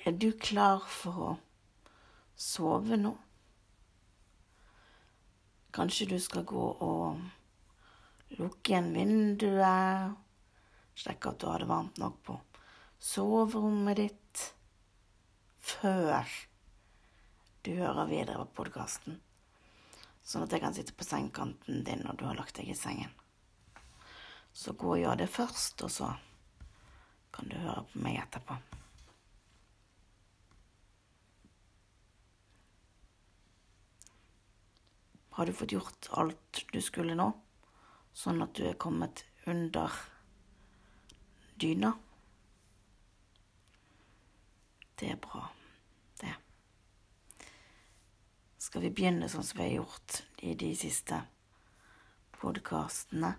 [0.00, 1.32] Er du klar for å
[2.40, 3.10] sove nå?
[5.76, 10.16] Kanskje du skal gå og lukke igjen vinduet,
[10.96, 12.38] sjekke at du har det varmt nok på
[13.00, 14.46] soverommet ditt
[15.60, 16.24] før
[17.68, 19.20] du hører videre på podkasten,
[20.24, 23.12] sånn at jeg kan sitte på sengekanten din når du har lagt deg i sengen.
[24.56, 26.14] Så gå og gjør det først, og så
[27.36, 28.56] kan du høre på meg etterpå.
[35.40, 37.30] Har du fått gjort alt du skulle nå,
[38.12, 39.94] sånn at du er kommet under
[41.56, 41.94] dyna?
[45.00, 45.46] Det er bra,
[46.20, 46.34] det.
[48.60, 51.22] Skal vi begynne sånn som vi har gjort i de siste
[52.36, 53.32] podkastene,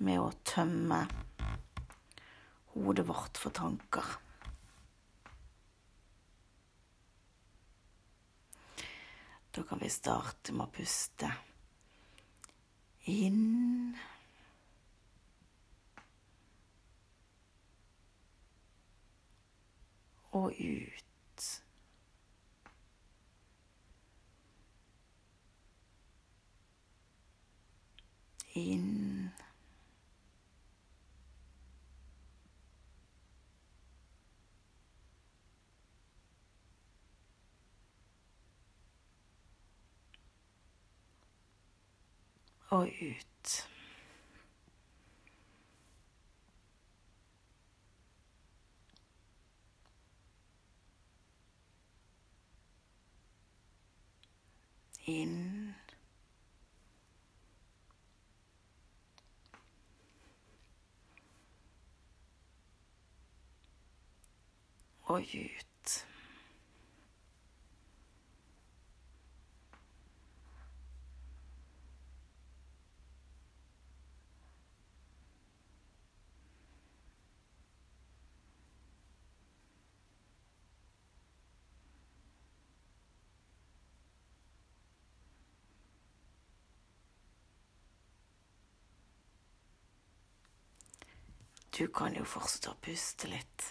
[0.00, 1.02] med å tømme
[2.72, 4.16] hodet vårt for tanker?
[9.58, 11.28] Da kan vi starte med å puste
[13.10, 13.96] inn.
[20.38, 21.48] Og ut.
[28.62, 28.97] Inn.
[42.70, 43.68] Og ut.
[55.06, 55.74] Inn.
[65.04, 66.17] Og ut.
[91.78, 93.64] Du kan jo fortsette å puste litt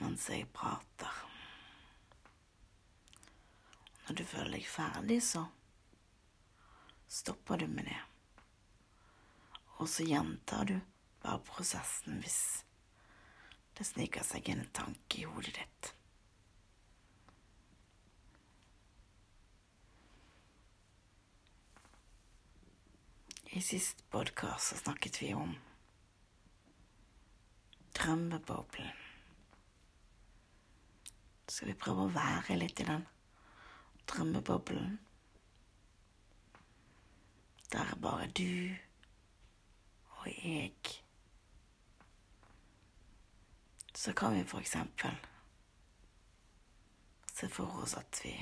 [0.00, 1.18] mens jeg prater.
[4.06, 5.42] Når du føler deg ferdig, så
[7.12, 7.98] stopper du med det.
[9.76, 10.78] Og så gjentar du
[11.20, 12.40] bare prosessen hvis
[13.76, 15.92] det sniker seg inn en tanke i hodet ditt.
[23.52, 25.58] I sist podkast snakket vi om
[27.98, 29.04] drømmeboblen.
[31.48, 33.06] Skal vi prøve å være litt i den
[34.10, 34.98] drømmeboblen?
[37.72, 38.74] Der er bare du
[40.18, 40.94] og jeg.
[43.94, 45.18] Så kan vi for eksempel
[47.34, 48.32] se for oss at vi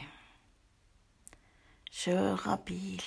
[1.90, 3.04] kjører bil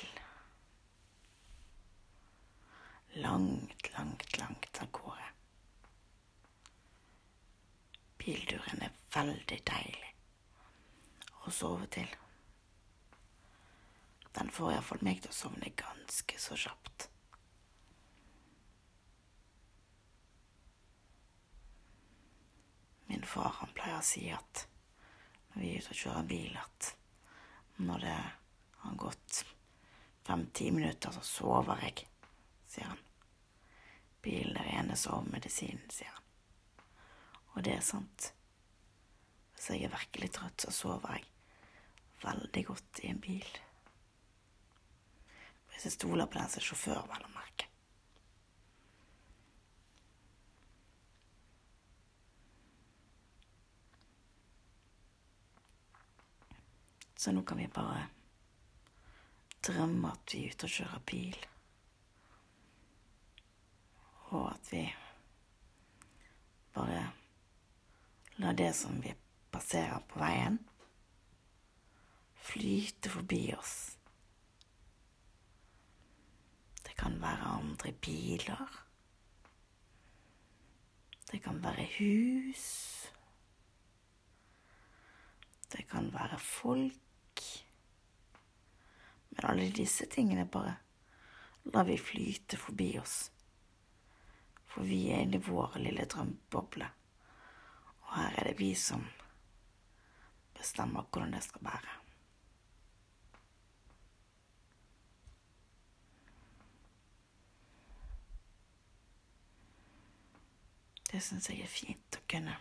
[3.21, 5.28] langt, langt, langt av gårde.
[8.19, 10.09] Bilturen er veldig deilig
[11.47, 12.09] å sove til.
[14.35, 17.07] Den får iallfall meg til å sovne ganske så kjapt.
[23.09, 24.67] Min far han pleier å si at
[25.49, 26.91] når vi er ute og kjører bil, at
[27.81, 28.17] når det
[28.83, 29.43] har gått
[30.27, 32.05] fem-ti minutter, så sover jeg,
[32.69, 33.01] sier han.
[34.21, 36.28] Bilen er rene sovemedisinen, sier han.
[37.59, 38.29] Og det er sant.
[39.51, 41.25] Hvis jeg er virkelig trøtt, så sover jeg
[42.21, 43.49] veldig, godt i en bil.
[45.67, 47.67] Hvis jeg stoler på den som er sjåfør, vel å merke.
[57.19, 58.07] Så nå kan vi bare
[59.67, 61.47] drømme at vi er ute og kjører bil.
[64.31, 64.87] Og at vi
[66.71, 67.09] bare
[68.39, 69.13] lar det som vi
[69.51, 70.59] passerer på veien,
[72.39, 73.73] flyte forbi oss.
[76.83, 78.77] Det kan være andre biler.
[81.31, 82.67] Det kan være hus.
[85.71, 87.43] Det kan være folk.
[89.29, 90.77] Men alle disse tingene bare
[91.73, 93.17] lar vi flyte forbi oss.
[94.69, 96.87] For vi er inne i vår lille drømmeboble.
[98.09, 99.05] Og her er det vi som
[100.57, 101.97] bestemmer hvordan det skal være.
[111.09, 112.57] Det syns jeg er fint å kunne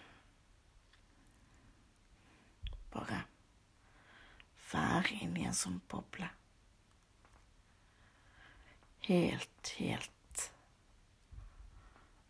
[2.93, 3.23] bare
[4.73, 6.29] være inni en sånn boble
[9.09, 10.53] helt, helt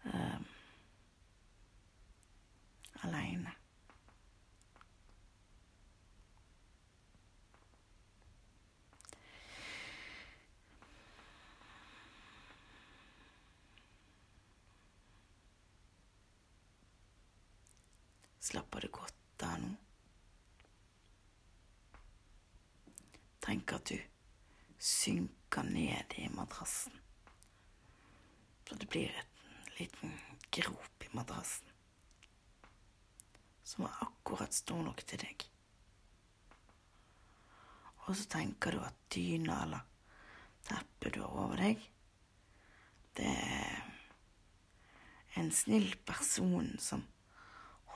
[0.05, 0.47] um,
[3.08, 3.52] aleine.
[18.40, 19.75] Slapper du godt av nå?
[23.44, 23.96] Tenk at du
[24.78, 26.93] synker ned i madrassen.
[28.69, 30.12] Så det blir et liten
[30.52, 31.77] grop i madrassen
[33.69, 35.44] som er akkurat stor nok til deg.
[38.06, 39.85] Og så tenker du at dyna eller
[40.65, 41.85] teppet du har over deg,
[43.19, 43.85] det er
[45.38, 47.05] en snill person som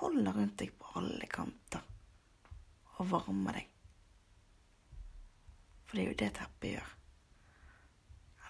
[0.02, 1.84] holder rundt deg på alle kanter
[2.98, 3.68] og varmer deg.
[5.86, 6.92] For det er jo det teppet gjør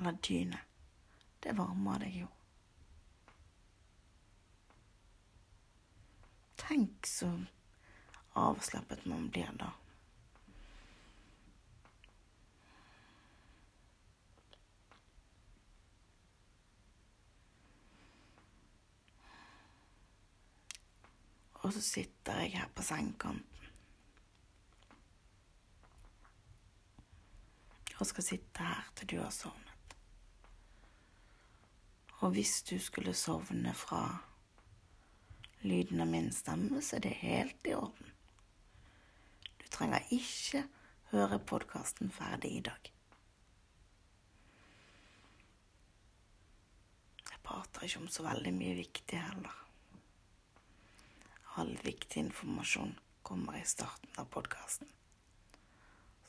[0.00, 0.58] eller dyne.
[1.42, 2.28] Det varmer deg jo.
[6.62, 7.30] Tenk så
[8.38, 9.72] avslappet man blir da.
[21.62, 23.48] Og så sitter jeg her på sengekanten.
[27.98, 29.94] Og skal sitte her til du har sovnet.
[32.18, 34.31] Og hvis du skulle sovne fra
[35.62, 38.12] lyden av min stemme, så er det helt i orden.
[39.60, 40.64] Du trenger ikke
[41.12, 42.90] høre podkasten ferdig i dag.
[47.30, 49.58] Jeg prater ikke om så veldig mye viktig heller.
[51.60, 54.88] All viktig informasjon kommer i starten av podkasten.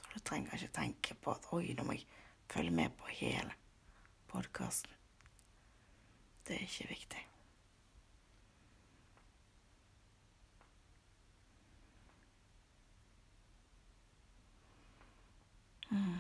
[0.03, 2.07] Så du trenger ikke tenke på at 'oi, nå må jeg
[2.50, 3.53] følge med på hele
[4.30, 5.00] podkasten'.
[6.47, 7.27] Det er ikke viktig.
[15.94, 16.19] Mm.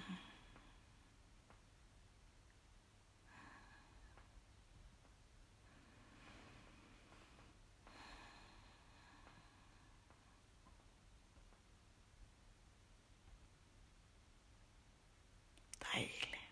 [15.79, 16.43] Deilig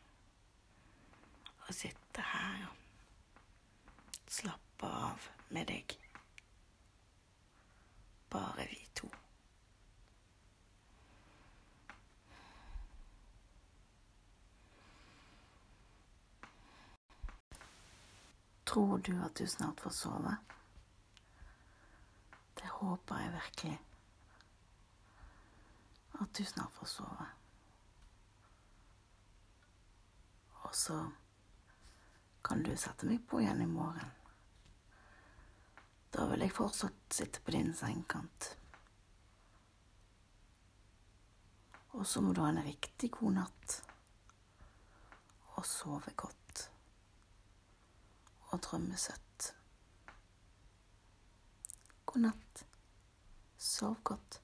[1.72, 2.78] å sitte her og
[4.32, 5.94] Slappe av med deg.
[8.32, 9.10] Bare vi to.
[18.72, 20.36] Tror du at du snart får sove?
[22.56, 23.80] Det håper jeg virkelig.
[26.22, 27.32] At du snart får sove.
[30.63, 31.04] Og så
[32.43, 34.12] kan du sette meg på igjen i morgen.
[36.12, 38.50] Da vil jeg fortsatt sitte på din sengekant.
[41.91, 43.77] Og så må du ha en riktig god natt.
[45.55, 46.67] Og sove godt.
[48.51, 49.51] Og drømme søtt.
[52.05, 52.65] God natt.
[53.62, 54.40] Sov godt.